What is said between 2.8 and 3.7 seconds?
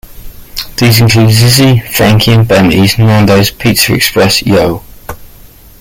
Nandos,